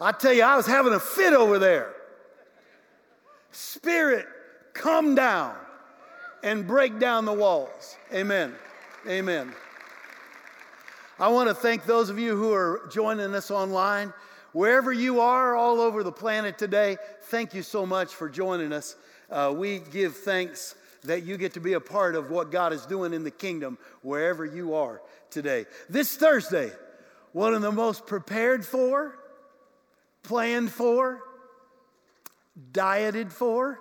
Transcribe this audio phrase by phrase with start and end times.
[0.00, 1.94] I tell you, I was having a fit over there.
[3.50, 4.26] Spirit,
[4.72, 5.56] come down
[6.42, 7.96] and break down the walls.
[8.12, 8.54] Amen.
[9.08, 9.52] Amen.
[11.18, 14.12] I want to thank those of you who are joining us online.
[14.52, 18.94] Wherever you are, all over the planet today, thank you so much for joining us.
[19.28, 22.86] Uh, we give thanks that you get to be a part of what God is
[22.86, 25.66] doing in the kingdom wherever you are today.
[25.88, 26.70] This Thursday,
[27.32, 29.17] one of the most prepared for,
[30.22, 31.20] planned for,
[32.72, 33.80] dieted for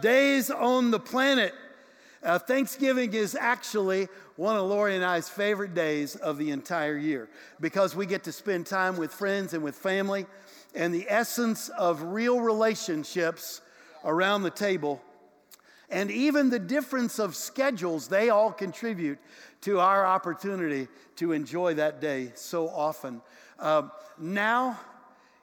[0.00, 1.54] days on the planet.
[2.22, 7.28] Uh, Thanksgiving is actually one of Lori and I's favorite days of the entire year
[7.60, 10.26] because we get to spend time with friends and with family.
[10.74, 13.60] And the essence of real relationships
[14.04, 15.00] around the table
[15.90, 19.18] and even the difference of schedules, they all contribute
[19.62, 20.86] to our opportunity
[21.16, 23.20] to enjoy that day so often.
[23.58, 24.78] Uh, now,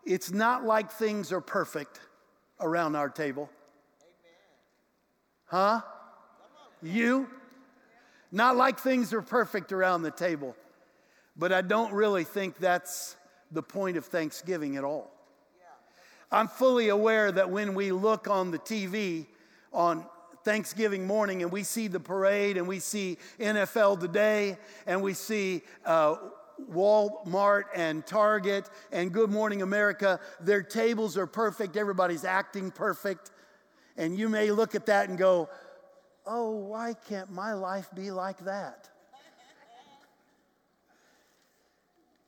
[0.08, 2.00] it's not like things are perfect
[2.62, 3.50] around our table.
[5.46, 5.82] Huh?
[6.82, 7.28] You?
[8.32, 10.56] Not like things are perfect around the table.
[11.36, 13.18] But I don't really think that's
[13.52, 15.12] the point of Thanksgiving at all.
[16.32, 19.28] I'm fully aware that when we look on the TV
[19.72, 20.06] on
[20.44, 25.62] Thanksgiving morning and we see the parade and we see NFL today and we see
[25.86, 26.16] uh,
[26.72, 33.32] Walmart and Target and Good Morning America, their tables are perfect, everybody's acting perfect.
[33.96, 35.50] And you may look at that and go,
[36.26, 38.90] oh, why can't my life be like that?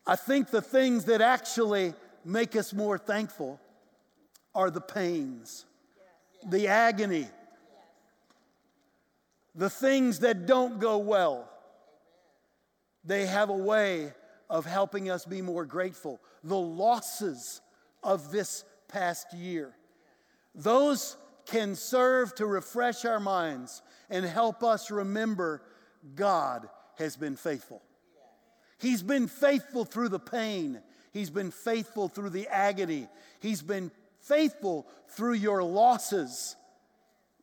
[0.07, 1.93] I think the things that actually
[2.25, 3.59] make us more thankful
[4.55, 5.65] are the pains,
[6.47, 7.27] the agony,
[9.53, 11.47] the things that don't go well,
[13.03, 14.13] they have a way
[14.49, 16.19] of helping us be more grateful.
[16.43, 17.61] The losses
[18.03, 19.75] of this past year,
[20.55, 25.61] those can serve to refresh our minds and help us remember
[26.15, 27.81] God has been faithful.
[28.77, 30.81] He's been faithful through the pain.
[31.11, 33.07] He's been faithful through the agony.
[33.39, 36.55] He's been faithful through your losses.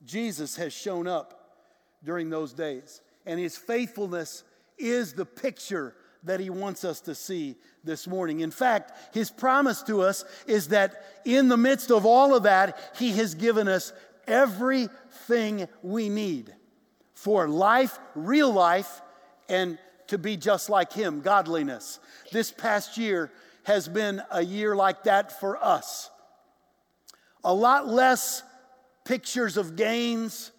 [0.04, 1.58] Jesus has shown up
[2.02, 3.02] during those days.
[3.26, 4.44] And his faithfulness
[4.78, 5.94] is the picture
[6.26, 8.40] that he wants us to see this morning.
[8.40, 12.78] In fact, his promise to us is that in the midst of all of that,
[12.98, 13.92] he has given us
[14.26, 16.52] everything we need
[17.14, 19.00] for life, real life,
[19.48, 19.78] and
[20.08, 22.00] to be just like him, godliness.
[22.32, 23.30] This past year
[23.64, 26.10] has been a year like that for us.
[27.42, 28.42] A lot less
[29.04, 30.50] pictures of gains,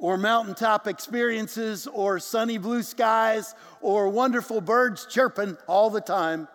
[0.00, 6.48] or mountaintop experiences or sunny blue skies or wonderful birds chirping all the time.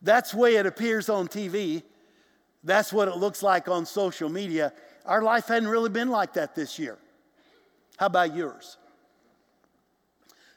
[0.00, 1.82] That's the way it appears on TV.
[2.62, 4.72] That's what it looks like on social media.
[5.04, 6.98] Our life hadn't really been like that this year.
[7.96, 8.76] How about yours?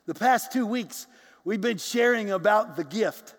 [0.05, 1.07] The past two weeks,
[1.43, 3.33] we've been sharing about the gift.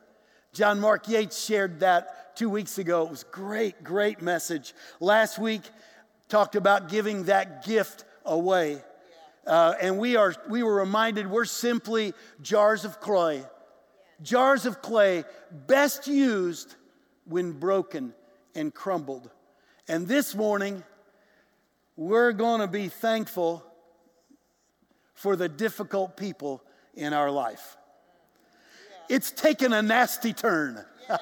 [0.52, 3.04] John Mark Yates shared that two weeks ago.
[3.04, 4.74] It was great, great message.
[4.98, 5.62] Last week,
[6.28, 8.82] talked about giving that gift away.
[9.46, 13.42] Uh, and we, are, we were reminded we're simply jars of clay.
[14.22, 16.76] Jars of clay, best used
[17.24, 18.14] when broken
[18.54, 19.30] and crumbled.
[19.88, 20.84] And this morning,
[21.96, 23.64] we're going to be thankful
[25.14, 26.62] for the difficult people
[26.94, 27.76] in our life.
[29.08, 30.84] It's taken a nasty turn.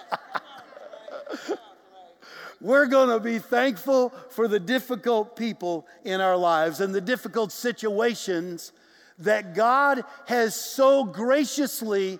[2.61, 7.53] We're going to be thankful for the difficult people in our lives and the difficult
[7.53, 8.73] situations
[9.21, 12.19] that God has so graciously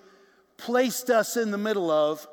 [0.57, 2.27] placed us in the middle of,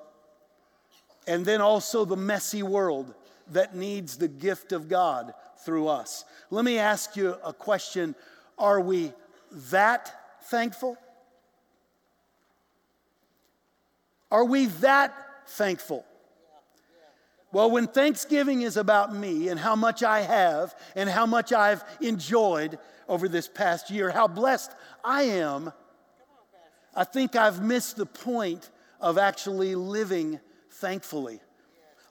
[1.26, 3.14] and then also the messy world
[3.52, 5.34] that needs the gift of God
[5.66, 6.26] through us.
[6.50, 8.16] Let me ask you a question
[8.58, 9.14] Are we
[9.72, 10.14] that
[10.44, 10.98] thankful?
[14.32, 15.14] Are we that
[15.48, 16.06] thankful?
[17.52, 21.84] Well, when Thanksgiving is about me and how much I have and how much I've
[22.02, 22.78] enjoyed
[23.08, 24.72] over this past year, how blessed
[25.04, 25.72] I am,
[26.94, 30.40] I think I've missed the point of actually living
[30.72, 31.40] thankfully.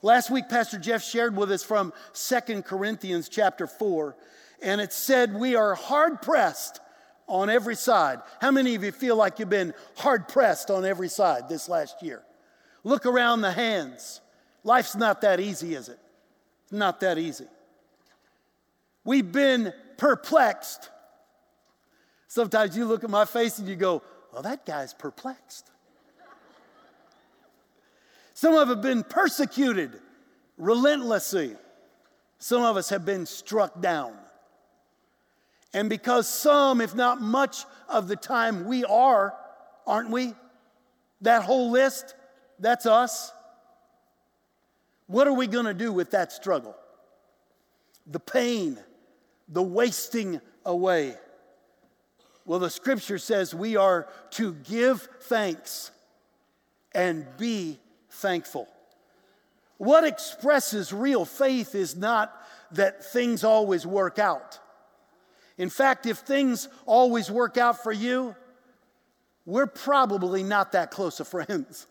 [0.02, 4.16] Last week, Pastor Jeff shared with us from Second Corinthians chapter 4,
[4.62, 6.80] and it said, We are hard pressed
[7.26, 8.20] on every side.
[8.40, 12.02] How many of you feel like you've been hard pressed on every side this last
[12.02, 12.22] year?
[12.84, 14.20] Look around the hands.
[14.66, 15.98] Life's not that easy, is it?
[16.72, 17.46] Not that easy.
[19.04, 20.90] We've been perplexed.
[22.26, 24.02] Sometimes you look at my face and you go,
[24.32, 25.70] well, that guy's perplexed.
[28.34, 29.92] Some of us have been persecuted
[30.58, 31.54] relentlessly.
[32.38, 34.14] Some of us have been struck down.
[35.72, 39.32] And because some, if not much of the time, we are,
[39.86, 40.34] aren't we?
[41.20, 42.16] That whole list,
[42.58, 43.30] that's us.
[45.06, 46.76] What are we going to do with that struggle?
[48.06, 48.78] The pain,
[49.48, 51.14] the wasting away.
[52.44, 55.90] Well, the scripture says we are to give thanks
[56.94, 57.78] and be
[58.10, 58.68] thankful.
[59.78, 62.32] What expresses real faith is not
[62.72, 64.58] that things always work out.
[65.58, 68.34] In fact, if things always work out for you,
[69.44, 71.86] we're probably not that close of friends.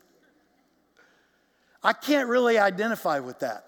[1.86, 3.64] I can't really identify with that.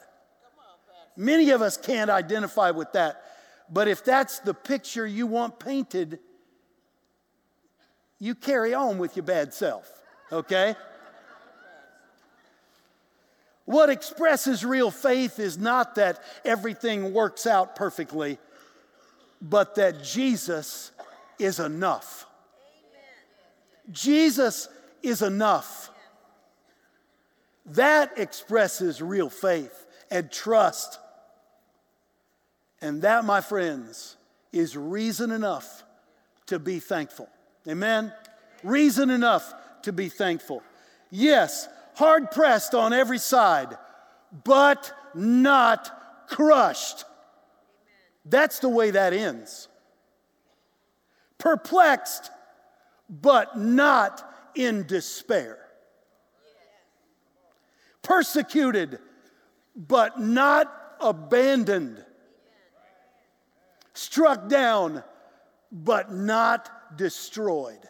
[1.17, 3.23] Many of us can't identify with that.
[3.71, 6.19] But if that's the picture you want painted,
[8.19, 9.89] you carry on with your bad self,
[10.33, 10.75] okay?
[13.67, 18.39] What expresses real faith is not that everything works out perfectly,
[19.41, 20.91] but that Jesus
[21.39, 22.27] is enough.
[23.93, 24.69] Jesus
[25.05, 25.93] is enough.
[27.69, 30.99] That expresses real faith and trust.
[32.81, 34.17] And that, my friends,
[34.53, 35.85] is reason enough
[36.47, 37.29] to be thankful.
[37.67, 38.13] Amen?
[38.63, 40.63] Reason enough to be thankful.
[41.11, 43.77] Yes, hard pressed on every side,
[44.45, 47.05] but not crushed.
[48.25, 49.69] That's the way that ends.
[51.39, 52.31] Perplexed,
[53.09, 54.25] but not
[54.55, 55.59] in despair.
[58.09, 59.01] Persecuted,
[59.77, 62.03] but not abandoned.
[63.93, 65.05] Struck down,
[65.71, 67.87] but not destroyed.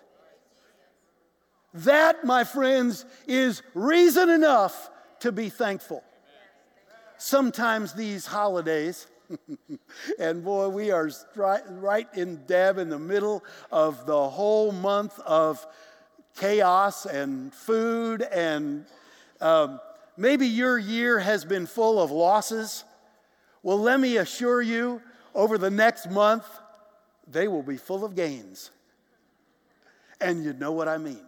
[1.73, 6.03] That, my friends, is reason enough to be thankful.
[7.19, 9.06] Sometimes these holidays,
[10.19, 11.11] and boy, we are
[11.69, 15.65] right in dab in the middle of the whole month of
[16.37, 18.85] chaos and food, and
[19.41, 19.81] um,
[20.19, 22.85] maybe your year has been full of losses.
[23.62, 25.00] Well, let me assure you,
[25.35, 26.44] over the next month,
[27.26, 28.70] they will be full of gains.
[30.20, 31.25] And you know what I mean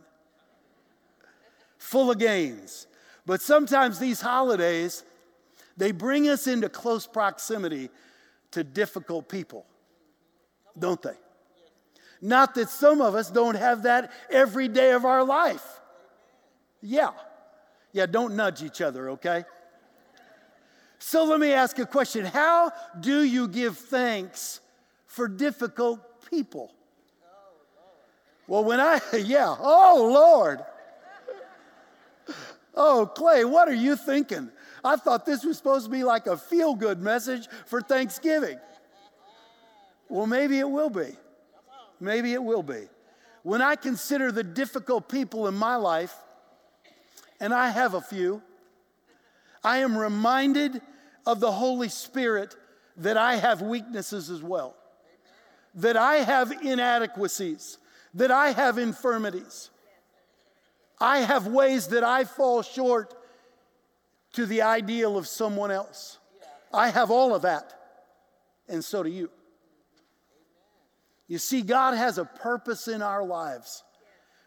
[1.81, 2.87] full of gains.
[3.26, 5.02] But sometimes these holidays,
[5.76, 7.88] they bring us into close proximity
[8.52, 9.66] to difficult people,
[10.78, 11.16] don't they?
[12.20, 15.81] Not that some of us don't have that every day of our life.
[16.82, 17.10] Yeah.
[17.92, 19.44] Yeah, don't nudge each other, okay?
[20.98, 24.60] So let me ask a question How do you give thanks
[25.06, 26.00] for difficult
[26.31, 26.72] people?
[28.46, 30.60] Well, when I, yeah, oh Lord.
[32.75, 34.50] Oh, Clay, what are you thinking?
[34.84, 38.58] I thought this was supposed to be like a feel good message for Thanksgiving.
[40.08, 41.16] Well, maybe it will be.
[42.00, 42.88] Maybe it will be.
[43.42, 46.14] When I consider the difficult people in my life,
[47.40, 48.42] and I have a few,
[49.64, 50.81] I am reminded
[51.26, 52.54] of the Holy Spirit
[52.96, 54.76] that I have weaknesses as well,
[55.75, 57.78] that I have inadequacies,
[58.14, 59.70] that I have infirmities.
[61.00, 63.14] I have ways that I fall short
[64.34, 66.18] to the ideal of someone else.
[66.73, 67.73] I have all of that,
[68.68, 69.30] and so do you.
[71.26, 73.82] You see, God has a purpose in our lives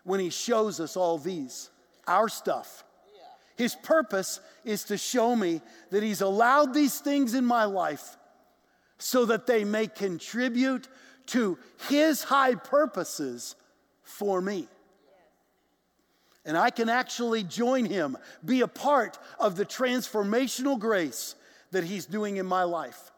[0.04, 1.70] when He shows us all these,
[2.08, 2.84] our stuff.
[3.56, 8.18] His purpose is to show me that He's allowed these things in my life
[8.98, 10.88] so that they may contribute
[11.28, 11.58] to
[11.88, 13.56] His high purposes
[14.04, 14.68] for me
[16.46, 21.36] and I can actually join him, be a part of the transformational grace
[21.72, 23.12] that he's doing in my life.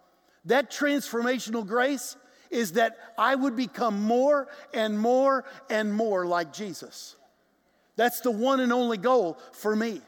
[0.46, 2.15] That transformational grace
[2.51, 7.15] is that I would become more and more and more like Jesus.
[7.96, 10.02] That's the one and only goal for me.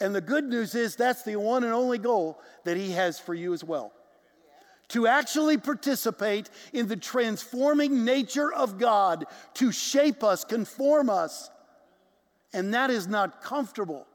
[0.00, 3.34] And the good news is that's the one and only goal that he has for
[3.34, 3.92] you as well.
[4.88, 11.50] To actually participate in the transforming nature of God, to shape us, conform us
[12.52, 14.06] and that is not comfortable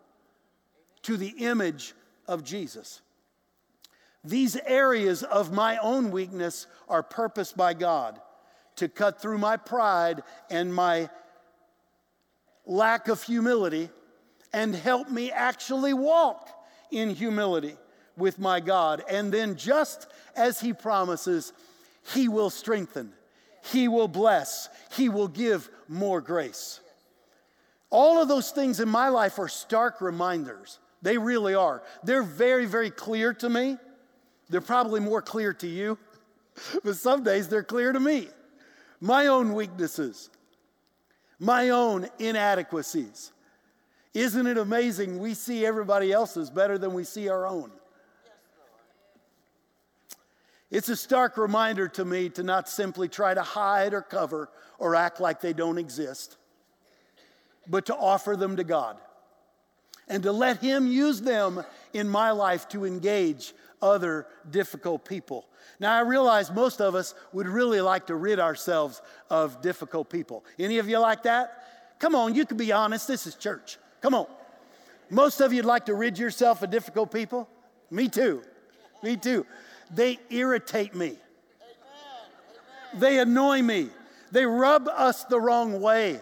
[1.03, 1.93] to the image
[2.27, 3.01] of Jesus.
[4.23, 8.19] These areas of my own weakness are purposed by God
[8.77, 11.09] to cut through my pride and my
[12.65, 13.89] lack of humility
[14.53, 16.49] and help me actually walk
[16.91, 17.75] in humility
[18.17, 19.03] with my God.
[19.09, 21.53] And then, just as He promises,
[22.13, 23.13] He will strengthen,
[23.71, 26.79] He will bless, He will give more grace.
[27.89, 31.83] All of those things in my life are stark reminders They really are.
[32.03, 33.77] They're very, very clear to me.
[34.49, 35.97] They're probably more clear to you,
[36.83, 38.29] but some days they're clear to me.
[39.01, 40.29] My own weaknesses,
[41.39, 43.31] my own inadequacies.
[44.13, 45.19] Isn't it amazing?
[45.19, 47.71] We see everybody else's better than we see our own.
[50.71, 54.49] It's a stark reminder to me to not simply try to hide or cover
[54.79, 56.37] or act like they don't exist,
[57.67, 58.97] but to offer them to God
[60.07, 65.47] and to let Him use them in my life to engage other difficult people.
[65.79, 70.45] Now, I realize most of us would really like to rid ourselves of difficult people.
[70.57, 71.63] Any of you like that?
[71.99, 73.07] Come on, you can be honest.
[73.07, 73.77] This is church.
[74.01, 74.27] Come on.
[75.09, 77.49] Most of you'd like to rid yourself of difficult people?
[77.91, 78.41] Me too.
[79.03, 79.45] Me too.
[79.93, 81.17] They irritate me.
[82.95, 83.89] They annoy me.
[84.31, 86.19] They rub us the wrong way.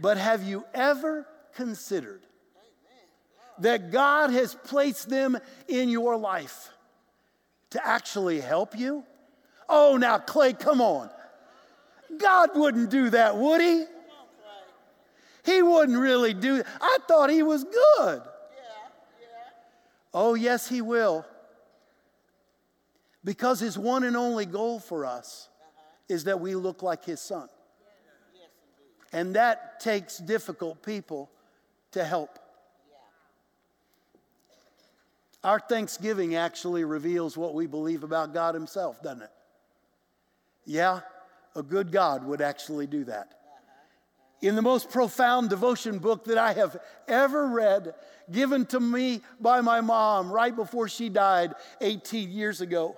[0.00, 2.22] But have you ever considered
[3.58, 5.38] that God has placed them
[5.68, 6.70] in your life
[7.70, 9.04] to actually help you?
[9.68, 11.10] Oh, now, Clay, come on.
[12.18, 13.84] God wouldn't do that, would he?
[15.44, 18.22] He wouldn't really do I thought he was good.
[20.12, 21.24] Oh, yes, he will.
[23.22, 25.48] Because his one and only goal for us
[26.08, 27.48] is that we look like his son.
[29.12, 31.30] And that takes difficult people
[31.92, 32.38] to help.
[35.42, 39.30] Our Thanksgiving actually reveals what we believe about God Himself, doesn't it?
[40.66, 41.00] Yeah,
[41.56, 43.34] a good God would actually do that.
[44.42, 46.76] In the most profound devotion book that I have
[47.08, 47.94] ever read,
[48.30, 52.96] given to me by my mom right before she died 18 years ago,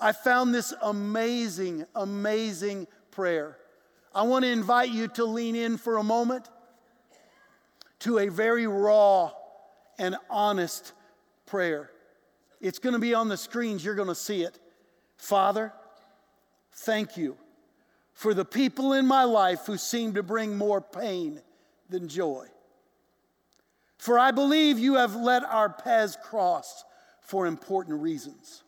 [0.00, 3.58] I found this amazing, amazing prayer.
[4.14, 6.48] I want to invite you to lean in for a moment
[8.00, 9.30] to a very raw
[9.98, 10.92] and honest
[11.46, 11.90] prayer.
[12.60, 14.58] It's going to be on the screens, you're going to see it.
[15.16, 15.72] Father,
[16.72, 17.36] thank you
[18.12, 21.40] for the people in my life who seem to bring more pain
[21.88, 22.46] than joy.
[23.98, 26.84] For I believe you have let our paths cross
[27.20, 28.62] for important reasons.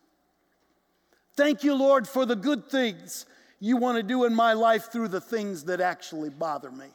[1.35, 3.25] Thank you, Lord, for the good things
[3.59, 6.89] you want to do in my life through the things that actually bother me.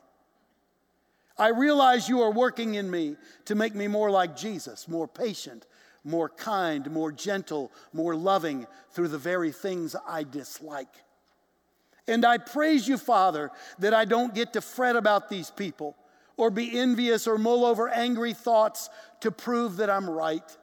[1.39, 3.15] I realize you are working in me
[3.46, 5.67] to make me more like Jesus, more patient,
[6.03, 10.94] more kind, more gentle, more loving through the very things I dislike.
[12.08, 15.96] And I praise you, Father, that I don't get to fret about these people
[16.38, 18.89] or be envious or mull over angry thoughts
[19.20, 20.58] to prove that I'm right.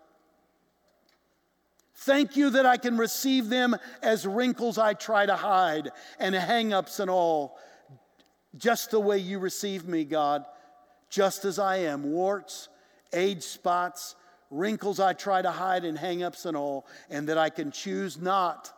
[1.97, 6.73] Thank you that I can receive them as wrinkles I try to hide and hang
[6.73, 7.59] ups and all,
[8.57, 10.45] just the way you receive me, God
[11.15, 12.69] just as I am warts,
[13.13, 14.17] age spots,
[14.51, 18.21] wrinkles I try to hide, and hang ups and all, and that I can choose
[18.21, 18.73] not.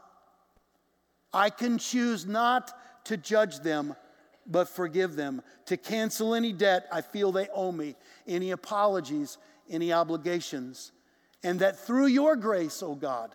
[1.33, 2.73] I can choose not
[3.07, 3.97] to judge them,
[4.47, 9.39] but forgive them, to cancel any debt I feel they owe me, any apologies,
[9.71, 10.93] any obligations,
[11.43, 13.35] and that through your grace, O oh God,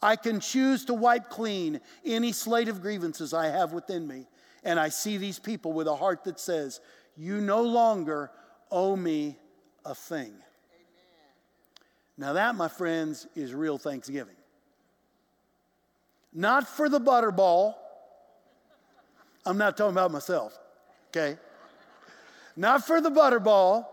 [0.00, 4.26] I can choose to wipe clean any slate of grievances I have within me.
[4.64, 6.80] And I see these people with a heart that says,
[7.16, 8.30] you no longer
[8.70, 9.36] owe me
[9.84, 10.28] a thing.
[10.28, 10.42] Amen.
[12.16, 14.36] Now, that, my friends, is real Thanksgiving.
[16.32, 17.74] Not for the butterball.
[19.44, 20.58] I'm not talking about myself,
[21.08, 21.36] okay?
[22.56, 23.86] Not for the butterball.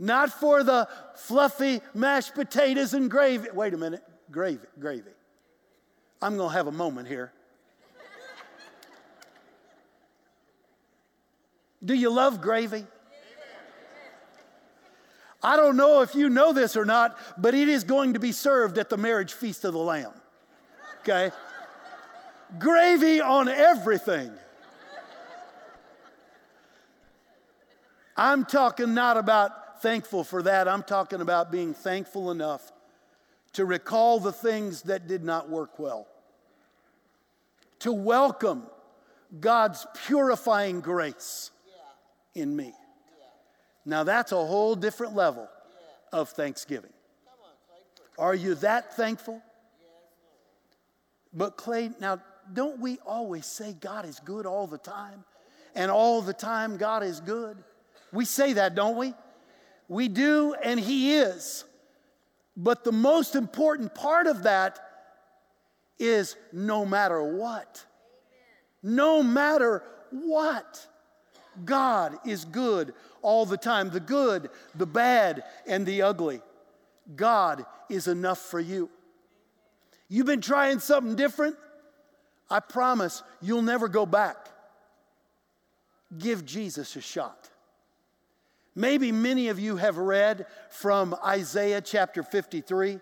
[0.00, 3.48] Not for the fluffy mashed potatoes and gravy.
[3.52, 5.10] Wait a minute, gravy, gravy.
[6.22, 7.32] I'm going to have a moment here.
[11.84, 12.84] Do you love gravy?
[15.42, 18.32] I don't know if you know this or not, but it is going to be
[18.32, 20.12] served at the marriage feast of the Lamb.
[21.00, 21.30] Okay?
[22.58, 24.30] Gravy on everything.
[28.16, 32.70] I'm talking not about thankful for that, I'm talking about being thankful enough
[33.54, 36.06] to recall the things that did not work well,
[37.78, 38.66] to welcome
[39.40, 41.50] God's purifying grace
[42.34, 42.72] in me.
[43.84, 45.48] Now, that's a whole different level
[46.12, 46.92] of thanksgiving.
[48.18, 49.40] Are you that thankful?
[51.32, 52.20] But, Clay, now,
[52.52, 55.24] don't we always say God is good all the time?
[55.74, 57.56] And all the time, God is good?
[58.12, 59.14] We say that, don't we?
[59.88, 61.64] We do, and He is.
[62.56, 64.78] But the most important part of that
[65.98, 67.84] is no matter what.
[68.82, 70.86] No matter what.
[71.64, 76.40] God is good all the time the good, the bad, and the ugly.
[77.16, 78.90] God is enough for you.
[80.08, 81.56] You've been trying something different?
[82.48, 84.48] I promise you'll never go back.
[86.18, 87.48] Give Jesus a shot.
[88.74, 92.98] Maybe many of you have read from Isaiah chapter 53.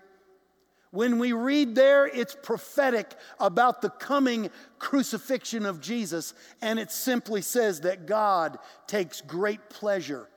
[0.90, 7.42] When we read there, it's prophetic about the coming crucifixion of Jesus, and it simply
[7.42, 10.28] says that God takes great pleasure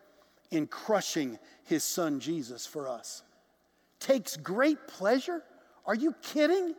[0.50, 3.24] in crushing his son Jesus for us.
[4.00, 5.42] Takes great pleasure?
[5.86, 6.76] Are you kidding?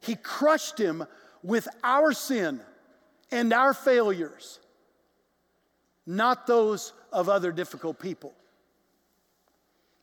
[0.00, 1.04] He crushed him
[1.42, 2.60] with our sin
[3.32, 4.60] and our failures,
[6.06, 8.34] not those of other difficult people.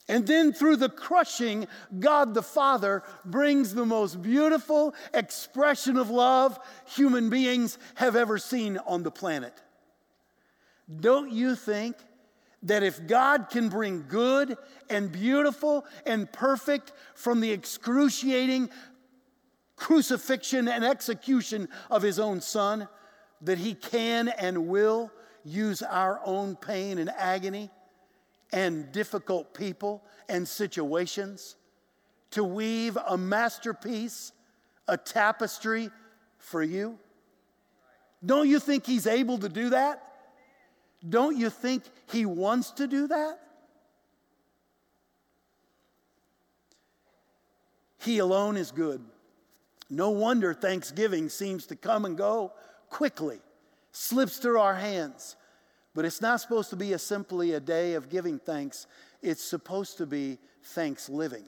[0.10, 1.68] And then through the crushing,
[2.00, 8.80] God the Father brings the most beautiful expression of love human beings have ever seen
[8.88, 9.54] on the planet.
[11.00, 11.96] Don't you think
[12.64, 14.58] that if God can bring good
[14.90, 18.72] and beautiful and perfect from the excruciating
[19.76, 22.88] crucifixion and execution of his own son,
[23.42, 25.12] that he can and will
[25.46, 27.70] use our own pain and agony
[28.52, 31.56] and difficult people and situations
[32.32, 34.32] to weave a masterpiece,
[34.88, 35.90] a tapestry
[36.38, 36.98] for you?
[38.26, 40.04] Don't you think He's able to do that?
[41.08, 43.40] Don't you think He wants to do that?
[48.00, 49.04] He alone is good.
[49.90, 52.54] No wonder Thanksgiving seems to come and go
[52.90, 53.40] quickly,
[53.92, 55.36] slips through our hands.
[55.96, 58.88] But it's not supposed to be a simply a day of giving thanks.
[59.22, 61.44] It's supposed to be thanks living.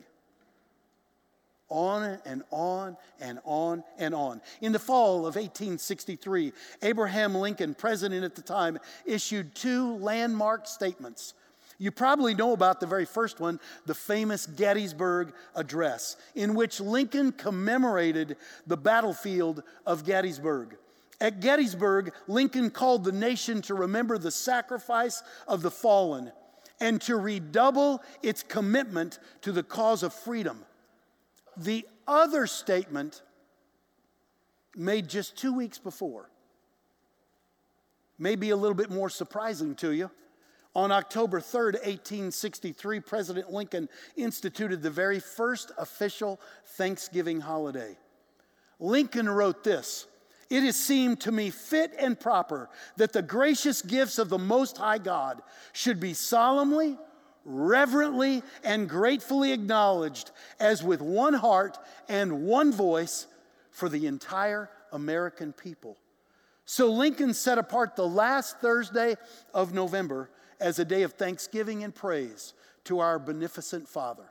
[1.69, 4.41] On and on and on and on.
[4.59, 11.33] In the fall of 1863, Abraham Lincoln, president at the time, issued two landmark statements.
[11.77, 17.31] You probably know about the very first one, the famous Gettysburg Address, in which Lincoln
[17.31, 20.77] commemorated the battlefield of Gettysburg.
[21.21, 26.31] At Gettysburg, Lincoln called the nation to remember the sacrifice of the fallen
[26.79, 30.65] and to redouble its commitment to the cause of freedom.
[31.55, 33.21] The other statement,
[34.75, 36.31] made just two weeks before,
[38.17, 40.09] may be a little bit more surprising to you.
[40.73, 47.95] On October 3rd, 1863, President Lincoln instituted the very first official Thanksgiving holiday.
[48.79, 50.07] Lincoln wrote this
[50.51, 54.77] it has seemed to me fit and proper that the gracious gifts of the Most
[54.77, 56.97] High God should be solemnly,
[57.45, 61.77] reverently, and gratefully acknowledged as with one heart
[62.09, 63.27] and one voice
[63.71, 65.97] for the entire American people.
[66.65, 69.15] So Lincoln set apart the last Thursday
[69.53, 74.29] of November as a day of thanksgiving and praise to our beneficent Father.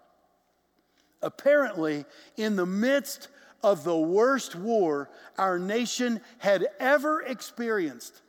[1.23, 2.05] Apparently,
[2.37, 3.29] in the midst
[3.63, 8.23] of the worst war our nation had ever experienced,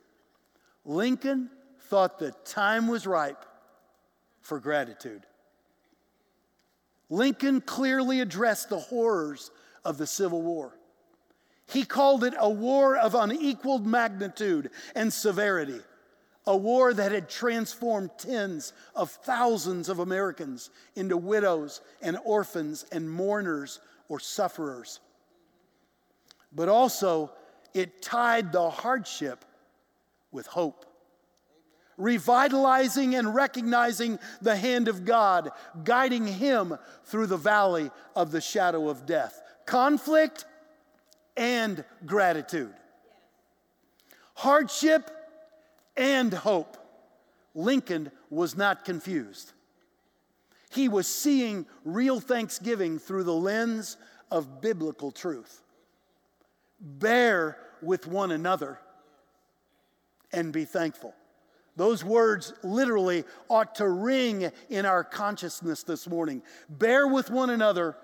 [0.84, 1.50] Lincoln
[1.88, 3.44] thought the time was ripe
[4.40, 5.22] for gratitude.
[7.08, 9.50] Lincoln clearly addressed the horrors
[9.84, 10.76] of the Civil War.
[11.66, 15.80] He called it a war of unequaled magnitude and severity,
[16.46, 23.08] a war that had transformed tens of thousands of Americans into widows and orphans and
[23.08, 25.00] mourners or sufferers
[26.54, 27.30] but also
[27.74, 29.44] it tied the hardship
[30.30, 30.86] with hope.
[31.96, 35.50] Revitalizing and recognizing the hand of God,
[35.84, 39.40] guiding him through the valley of the shadow of death.
[39.66, 40.44] Conflict
[41.36, 42.74] and gratitude.
[44.34, 45.10] Hardship
[45.96, 46.78] and hope.
[47.54, 49.52] Lincoln was not confused.
[50.70, 53.98] He was seeing real thanksgiving through the lens
[54.30, 55.61] of biblical truth
[56.82, 58.78] bear with one another
[60.32, 61.14] and be thankful.
[61.76, 66.42] Those words literally ought to ring in our consciousness this morning.
[66.68, 67.96] Bear with one another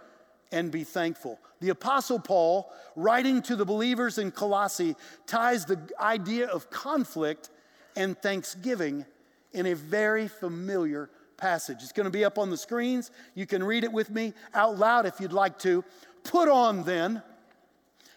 [0.51, 1.39] and be thankful.
[1.61, 7.51] The Apostle Paul, writing to the believers in Colossae, ties the idea of conflict
[7.97, 9.05] and thanksgiving
[9.53, 11.79] in a very familiar passage.
[11.83, 13.11] It's going to be up on the screens.
[13.35, 15.85] You can read it with me out loud if you'd like to.
[16.25, 17.23] Put on then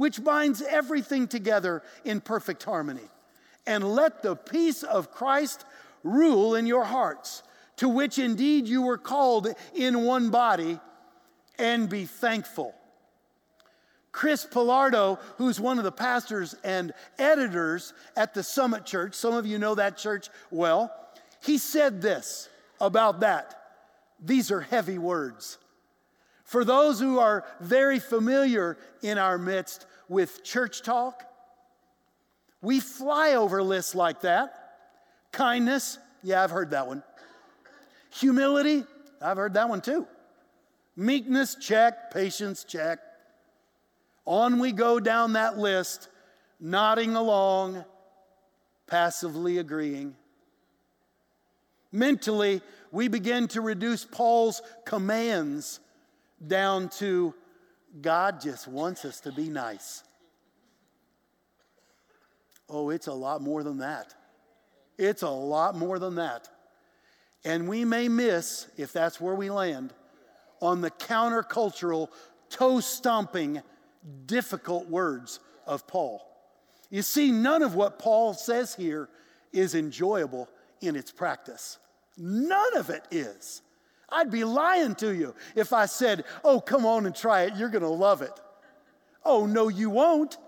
[0.00, 3.06] which binds everything together in perfect harmony.
[3.66, 5.66] And let the peace of Christ
[6.02, 7.42] rule in your hearts,
[7.76, 10.80] to which indeed you were called in one body,
[11.58, 12.74] and be thankful.
[14.10, 19.44] Chris Pappalardo, who's one of the pastors and editors at the Summit Church, some of
[19.44, 20.90] you know that church well,
[21.42, 22.48] he said this
[22.80, 23.54] about that.
[24.18, 25.58] These are heavy words.
[26.50, 31.22] For those who are very familiar in our midst with church talk,
[32.60, 34.52] we fly over lists like that.
[35.30, 37.04] Kindness, yeah, I've heard that one.
[38.14, 38.84] Humility,
[39.22, 40.06] I've heard that one too.
[40.96, 42.10] Meekness, check.
[42.10, 42.98] Patience, check.
[44.26, 46.08] On we go down that list,
[46.58, 47.84] nodding along,
[48.88, 50.16] passively agreeing.
[51.92, 55.78] Mentally, we begin to reduce Paul's commands
[56.44, 57.32] down to
[58.00, 60.04] God just wants us to be nice.
[62.68, 64.14] Oh, it's a lot more than that.
[64.96, 66.48] It's a lot more than that.
[67.44, 69.92] And we may miss, if that's where we land,
[70.60, 72.08] on the countercultural,
[72.50, 73.62] toe stomping,
[74.26, 76.26] difficult words of Paul.
[76.90, 79.08] You see, none of what Paul says here
[79.52, 80.48] is enjoyable
[80.80, 81.78] in its practice.
[82.16, 83.62] None of it is.
[84.12, 87.56] I'd be lying to you if I said, Oh, come on and try it.
[87.56, 88.38] You're going to love it.
[89.24, 90.38] Oh, no, you won't.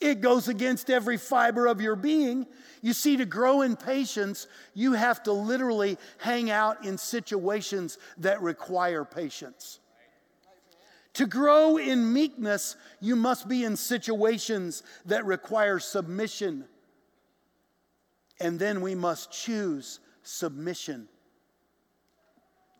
[0.00, 2.46] It goes against every fiber of your being.
[2.82, 8.40] You see, to grow in patience, you have to literally hang out in situations that
[8.40, 9.80] require patience.
[11.14, 16.64] To grow in meekness, you must be in situations that require submission.
[18.38, 21.08] And then we must choose submission.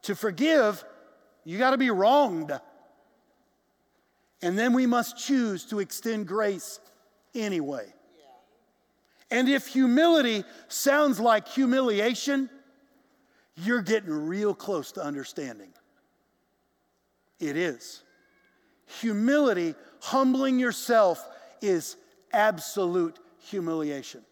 [0.08, 0.82] To forgive,
[1.44, 2.50] you got to be wronged.
[4.40, 6.80] And then we must choose to extend grace
[7.34, 7.92] anyway.
[9.30, 12.48] And if humility sounds like humiliation,
[13.54, 15.74] you're getting real close to understanding.
[17.38, 18.02] It is.
[19.02, 21.22] Humility, humbling yourself,
[21.60, 21.96] is
[22.32, 24.22] absolute humiliation.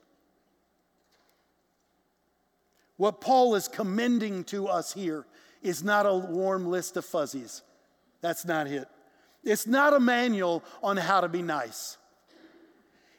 [2.97, 5.27] What Paul is commending to us here
[5.66, 7.62] is not a warm list of fuzzies.
[8.20, 8.87] That's not it.
[9.42, 11.98] It's not a manual on how to be nice.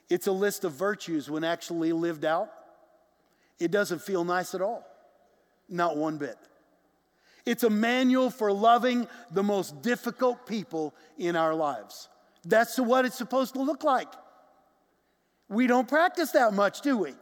[0.10, 2.50] It's a list of virtues when actually lived out.
[3.60, 4.86] It doesn't feel nice at all,
[5.68, 6.38] not one bit.
[7.46, 12.08] It's a manual for loving the most difficult people in our lives.
[12.46, 14.10] That's what it's supposed to look like.
[15.50, 17.14] We don't practice that much, do we?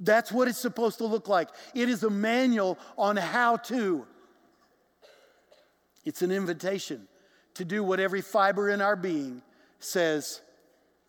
[0.00, 1.48] That's what it's supposed to look like.
[1.74, 4.06] It is a manual on how to.
[6.04, 7.06] It's an invitation
[7.54, 9.42] to do what every fiber in our being
[9.78, 10.40] says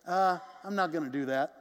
[0.06, 1.54] uh, I'm not going to do that.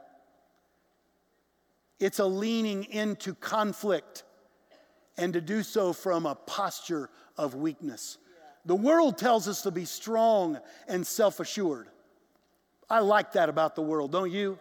[1.99, 4.23] It's a leaning into conflict
[5.17, 8.17] and to do so from a posture of weakness.
[8.65, 11.87] The world tells us to be strong and self assured.
[12.89, 14.59] I like that about the world, don't you?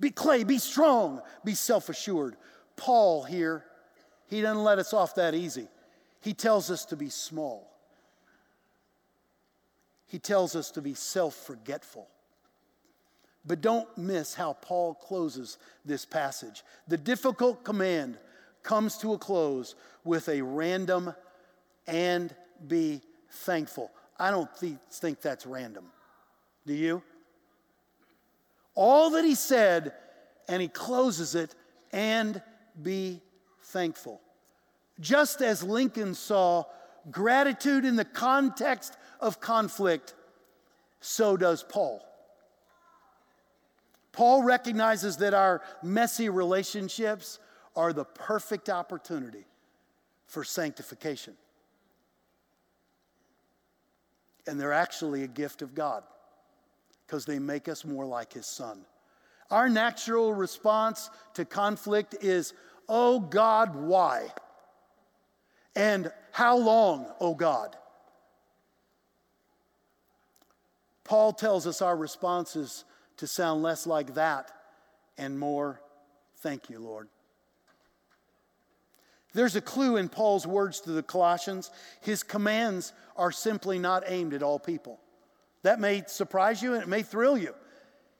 [0.00, 2.36] Be clay, be strong, be self assured.
[2.76, 3.64] Paul here,
[4.28, 5.68] he doesn't let us off that easy.
[6.20, 7.70] He tells us to be small,
[10.06, 12.08] he tells us to be self forgetful.
[13.44, 16.64] But don't miss how Paul closes this passage.
[16.88, 18.18] The difficult command
[18.62, 21.14] comes to a close with a random
[21.86, 22.34] and
[22.66, 23.90] be thankful.
[24.18, 25.86] I don't th- think that's random.
[26.66, 27.02] Do you?
[28.74, 29.92] All that he said,
[30.48, 31.54] and he closes it,
[31.92, 32.42] and
[32.82, 33.22] be
[33.62, 34.20] thankful.
[34.98, 36.64] Just as Lincoln saw
[37.10, 40.14] gratitude in the context of conflict,
[41.00, 42.02] so does Paul.
[44.12, 47.38] Paul recognizes that our messy relationships
[47.76, 49.44] are the perfect opportunity
[50.26, 51.34] for sanctification.
[54.46, 56.02] And they're actually a gift of God
[57.06, 58.80] because they make us more like His Son.
[59.50, 62.54] Our natural response to conflict is,
[62.88, 64.28] Oh God, why?
[65.74, 67.76] And how long, oh God?
[71.06, 72.84] Paul tells us our response is
[73.18, 74.50] to sound less like that
[75.16, 75.80] and more,
[76.38, 77.08] thank you, Lord.
[79.32, 81.70] There's a clue in Paul's words to the Colossians.
[82.00, 84.98] His commands are simply not aimed at all people.
[85.62, 87.54] That may surprise you and it may thrill you.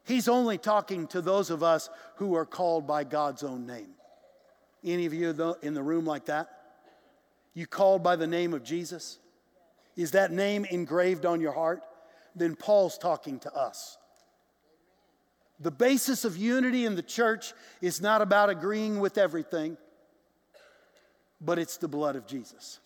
[0.04, 3.88] He's only talking to those of us who are called by God's own name.
[4.84, 6.50] Any of you in the room like that?
[7.54, 9.18] You called by the name of Jesus?
[9.96, 11.82] Is that name engraved on your heart?
[12.36, 13.96] Then Paul's talking to us.
[15.58, 19.78] The basis of unity in the church is not about agreeing with everything,
[21.40, 22.78] but it's the blood of Jesus.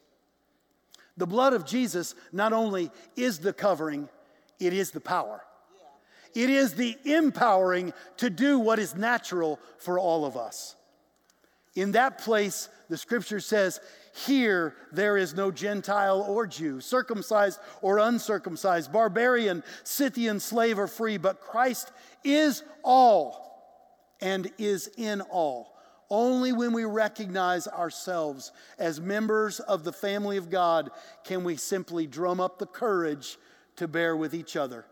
[1.16, 4.08] The blood of Jesus not only is the covering,
[4.60, 5.42] it is the power.
[6.32, 10.76] It is the empowering to do what is natural for all of us.
[11.74, 13.81] In that place, the scripture says,
[14.26, 21.16] Here there is no Gentile or Jew, circumcised or uncircumcised, barbarian, Scythian, slave or free,
[21.16, 21.92] but Christ
[22.24, 23.46] is all
[24.20, 25.79] and is in all.
[26.11, 30.90] Only when we recognize ourselves as members of the family of God
[31.24, 33.38] can we simply drum up the courage
[33.76, 34.85] to bear with each other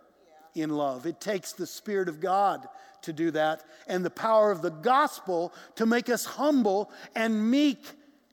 [0.54, 1.06] in love.
[1.06, 2.68] It takes the Spirit of God
[3.08, 7.82] to do that and the power of the gospel to make us humble and meek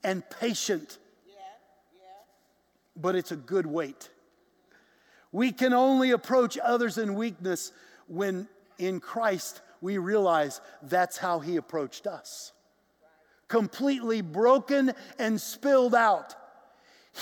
[0.04, 1.00] and patient.
[1.26, 1.34] Yeah,
[1.96, 2.10] yeah.
[2.96, 4.10] But it's a good weight.
[5.32, 7.72] We can only approach others in weakness
[8.08, 12.52] when in Christ we realize that's how He approached us.
[13.48, 16.36] Completely broken and spilled out.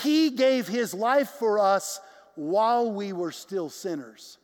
[0.02, 2.00] He gave His life for us
[2.34, 4.38] while we were still sinners.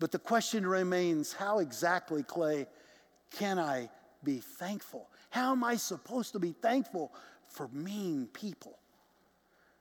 [0.00, 2.66] But the question remains how exactly, Clay,
[3.30, 3.90] can I
[4.24, 5.08] be thankful?
[5.28, 7.12] How am I supposed to be thankful
[7.46, 8.78] for mean people,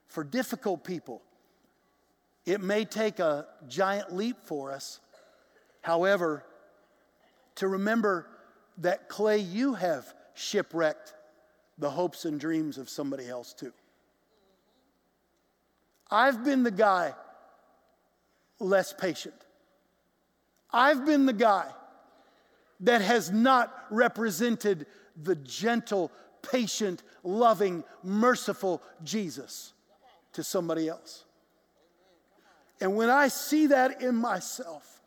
[0.07, 1.21] for difficult people?
[2.45, 4.99] It may take a giant leap for us.
[5.81, 6.43] However,
[7.55, 8.27] to remember
[8.79, 11.13] that, Clay, you have shipwrecked
[11.77, 13.71] the hopes and dreams of somebody else too.
[16.11, 17.13] I've been the guy
[18.59, 19.35] less patient.
[20.71, 21.67] I've been the guy
[22.81, 24.85] that has not represented
[25.21, 29.73] the gentle, patient, loving, merciful Jesus
[30.33, 31.25] to somebody else.
[32.79, 35.01] And when I see that in myself,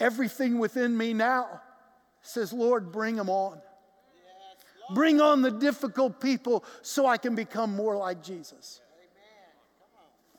[0.00, 1.60] everything within me now
[2.22, 3.60] says, Lord, bring them on.
[4.94, 8.80] Bring on the difficult people so I can become more like Jesus.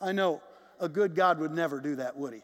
[0.02, 0.42] I know
[0.80, 2.42] a good God would never do that, would he?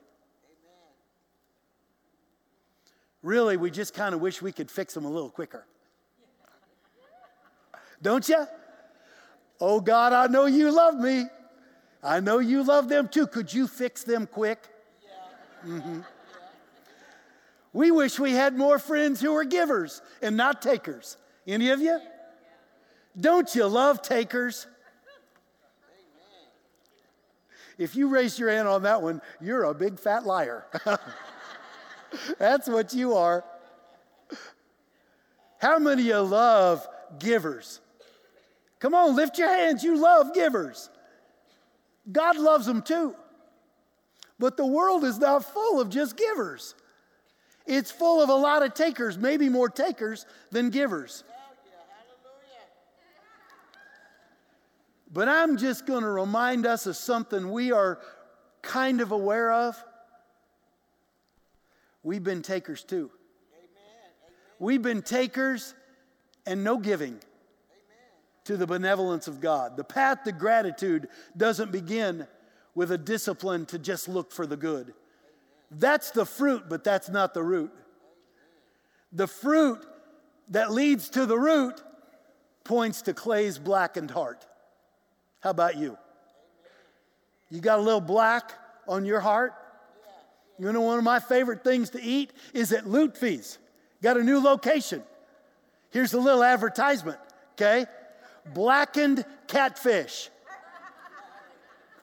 [3.21, 5.65] Really, we just kind of wish we could fix them a little quicker.
[8.01, 8.47] Don't you?
[9.59, 11.25] Oh God, I know you love me.
[12.03, 13.27] I know you love them too.
[13.27, 14.67] Could you fix them quick?
[15.65, 15.99] Mm-hmm.
[17.73, 21.15] We wish we had more friends who were givers and not takers.
[21.47, 21.99] Any of you?
[23.19, 24.65] Don't you love takers?
[27.81, 30.65] If you raise your hand on that one, you're a big fat liar.
[32.37, 33.43] That's what you are.
[35.59, 37.81] How many of you love givers?
[38.79, 39.83] Come on, lift your hands.
[39.83, 40.91] You love givers.
[42.11, 43.15] God loves them too.
[44.37, 46.75] But the world is not full of just givers.
[47.65, 51.23] It's full of a lot of takers, maybe more takers than givers.
[55.13, 57.99] But I'm just going to remind us of something we are
[58.61, 59.83] kind of aware of.
[62.03, 63.11] We've been takers too.
[63.53, 64.33] Amen.
[64.59, 65.75] We've been takers
[66.45, 67.21] and no giving Amen.
[68.45, 69.75] to the benevolence of God.
[69.75, 72.25] The path to gratitude doesn't begin
[72.73, 74.83] with a discipline to just look for the good.
[74.83, 74.93] Amen.
[75.71, 77.71] That's the fruit, but that's not the root.
[79.11, 79.85] The fruit
[80.49, 81.83] that leads to the root
[82.63, 84.47] points to Clay's blackened heart.
[85.41, 85.97] How about you?
[87.49, 88.53] You got a little black
[88.87, 89.53] on your heart?
[90.57, 93.57] You know, one of my favorite things to eat is at Lutfi's.
[94.01, 95.03] Got a new location.
[95.89, 97.17] Here's a little advertisement,
[97.53, 97.85] okay?
[98.53, 100.29] Blackened catfish.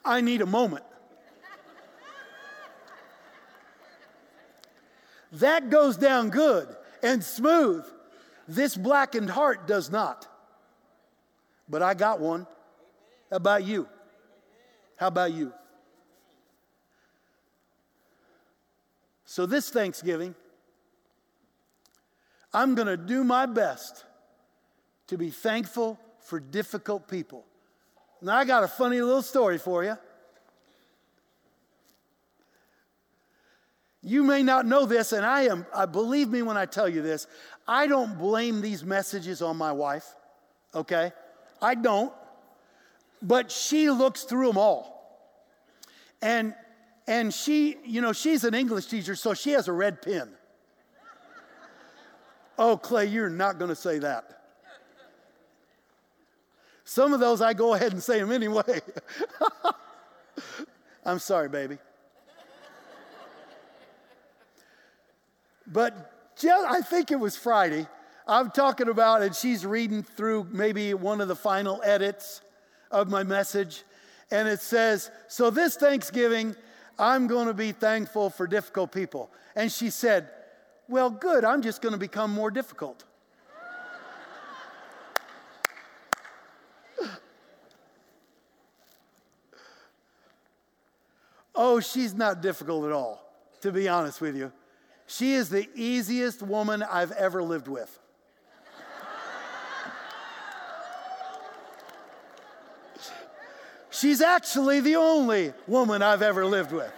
[0.05, 0.85] I need a moment.
[5.33, 6.68] That goes down good
[7.03, 7.85] and smooth.
[8.46, 10.27] This blackened heart does not.
[11.68, 12.46] But I got one.
[13.30, 13.88] How about you?
[14.96, 15.52] How about you?
[19.24, 20.34] So, this Thanksgiving,
[22.52, 24.04] I'm going to do my best
[25.08, 27.44] to be thankful for difficult people.
[28.22, 29.96] Now, I got a funny little story for you.
[34.02, 37.02] You may not know this, and I am, I believe me when I tell you
[37.02, 37.26] this,
[37.66, 40.14] I don't blame these messages on my wife,
[40.74, 41.12] okay?
[41.60, 42.12] I don't
[43.22, 44.94] but she looks through them all.
[46.22, 46.54] And
[47.07, 50.28] and she, you know, she's an English teacher, so she has a red pen.
[52.59, 54.42] Oh, Clay, you're not going to say that.
[56.85, 58.81] Some of those I go ahead and say them anyway.
[61.04, 61.78] I'm sorry, baby.
[65.66, 67.87] But just, I think it was Friday.
[68.26, 72.42] I'm talking about, and she's reading through maybe one of the final edits
[72.90, 73.85] of my message.
[74.31, 76.55] And it says, So this Thanksgiving,
[76.98, 79.31] I'm going to be thankful for difficult people.
[79.55, 80.31] And she said,
[80.88, 83.05] Well, good, I'm just going to become more difficult.
[91.55, 93.24] oh, she's not difficult at all,
[93.62, 94.53] to be honest with you.
[95.07, 97.98] She is the easiest woman I've ever lived with.
[103.98, 106.92] She's actually the only woman I've ever lived with.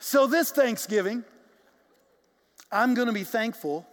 [0.00, 1.22] So, this Thanksgiving,
[2.72, 3.86] I'm going to be thankful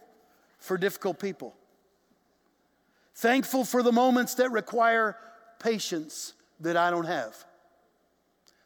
[0.58, 1.54] for difficult people.
[3.14, 5.16] Thankful for the moments that require
[5.60, 7.36] patience that I don't have.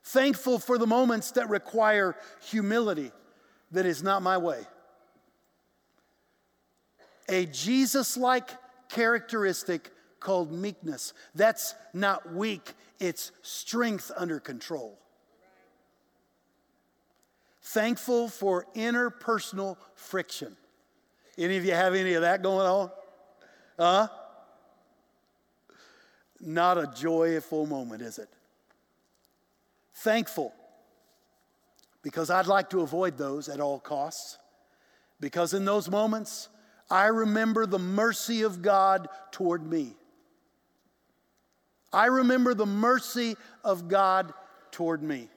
[0.02, 2.16] Thankful for the moments that require
[2.48, 3.12] humility
[3.72, 4.62] that is not my way.
[7.28, 8.48] A Jesus like
[8.94, 11.12] characteristic called meekness.
[11.34, 14.98] That's not weak, it's strength under control.
[17.60, 20.56] Thankful for interpersonal friction.
[21.36, 22.90] Any of you have any of that going on?
[23.78, 24.08] Huh?
[26.40, 28.28] Not a joyful moment, is it?
[29.94, 30.54] Thankful
[32.04, 34.38] because I'd like to avoid those at all costs.
[35.20, 36.50] Because in those moments,
[36.90, 39.94] I remember the mercy of God toward me.
[41.92, 44.34] I remember the mercy of God
[44.70, 45.28] toward me.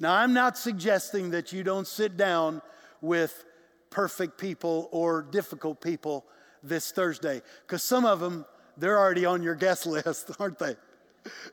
[0.00, 2.62] Now, I'm not suggesting that you don't sit down
[3.00, 3.44] with
[3.90, 6.24] perfect people or difficult people
[6.62, 8.44] this Thursday, because some of them,
[8.76, 10.76] they're already on your guest list, aren't they?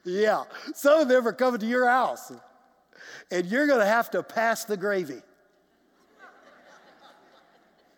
[0.03, 2.31] yeah, some of them are coming to your house,
[3.29, 5.21] and you're going to have to pass the gravy.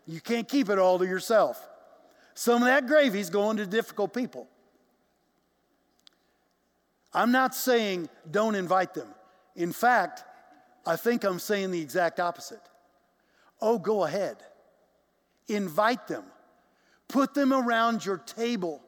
[0.08, 1.67] You can't keep it all to yourself.
[2.34, 4.48] Some of that gravy's going to difficult people.
[7.13, 9.08] I'm not saying don't invite them.
[9.56, 10.24] In fact,
[10.86, 12.62] I think I'm saying the exact opposite.
[13.60, 14.38] Oh, go ahead.
[15.48, 16.24] Invite them.
[17.08, 18.82] Put them around your table.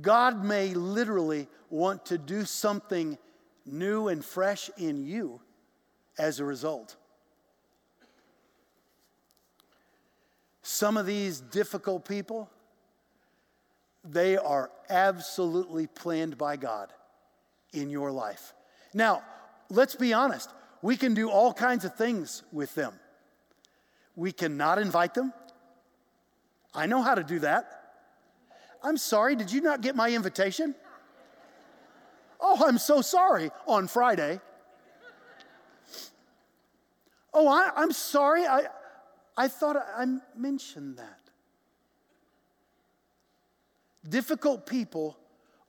[0.00, 3.18] God may literally want to do something
[3.66, 5.40] new and fresh in you
[6.18, 6.96] as a result.
[10.68, 12.50] Some of these difficult people,
[14.04, 16.92] they are absolutely planned by God
[17.72, 18.52] in your life.
[18.92, 19.22] Now,
[19.70, 20.50] let's be honest.
[20.82, 22.92] We can do all kinds of things with them.
[24.14, 25.32] We cannot invite them.
[26.74, 27.94] I know how to do that.
[28.82, 30.74] I'm sorry, did you not get my invitation?
[32.38, 34.38] Oh, I'm so sorry on Friday.
[37.32, 38.44] Oh, I, am sorry.
[38.46, 38.66] I,
[39.38, 40.04] I thought I
[40.36, 41.20] mentioned that.
[44.06, 45.16] Difficult people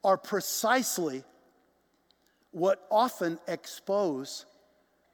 [0.03, 1.23] are precisely
[2.49, 4.47] what often expose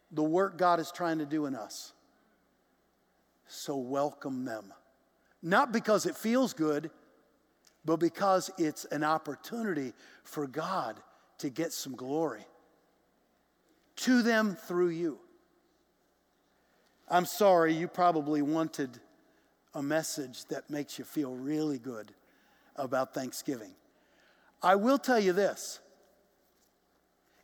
[0.09, 1.91] the work God is trying to do in us.
[3.47, 4.73] So welcome them.
[5.43, 6.91] Not because it feels good,
[7.83, 9.91] but because it's an opportunity
[10.23, 10.97] for God
[11.39, 12.45] to get some glory
[13.97, 15.19] to them through you.
[17.07, 18.99] I'm sorry, you probably wanted
[19.73, 22.11] a message that makes you feel really good
[22.75, 23.75] about Thanksgiving.
[24.63, 25.79] I will tell you this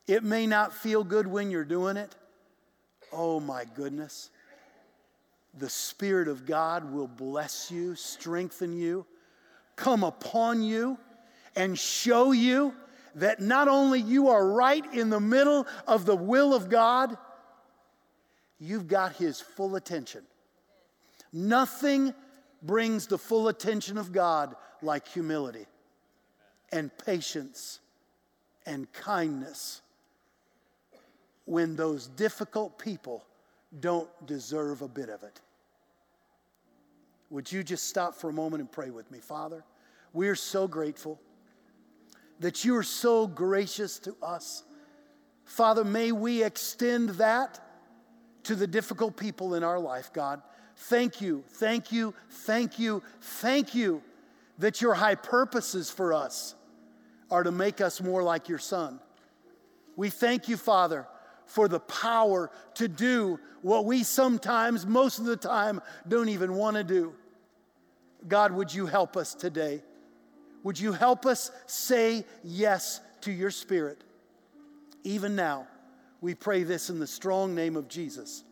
[0.08, 2.16] it may not feel good when you're doing it.
[3.14, 4.30] Oh my goodness.
[5.58, 9.06] The Spirit of God will bless you, strengthen you,
[9.76, 10.98] come upon you,
[11.56, 12.74] and show you
[13.16, 17.18] that not only you are right in the middle of the will of God
[18.62, 20.22] you've got his full attention.
[21.34, 22.14] Nothing
[22.62, 25.66] brings the full attention of God like humility
[26.72, 27.80] and patience
[28.66, 29.82] and kindness
[31.46, 33.26] when those difficult people
[33.80, 35.42] don't deserve a bit of it.
[37.32, 39.20] Would you just stop for a moment and pray with me?
[39.20, 39.64] Father,
[40.14, 41.20] we are so grateful
[42.40, 44.64] that you are so gracious to us.
[45.46, 47.60] Father, may we extend that
[48.44, 50.42] to the difficult people in our life, God.
[50.76, 54.02] Thank you, thank you, thank you, thank you
[54.58, 56.56] that your high purposes for us
[57.30, 59.00] are to make us more like your Son.
[59.96, 61.08] We thank you, Father,
[61.46, 66.78] for the power to do what we sometimes, most of the time, don't even want
[66.78, 67.14] to do.
[68.28, 69.84] God, would you help us today?
[70.64, 74.04] Would you help us say yes to your Spirit?
[75.04, 75.68] Even now,
[76.22, 78.44] we pray this in the strong name of Jesus.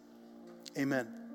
[0.78, 1.29] Amen.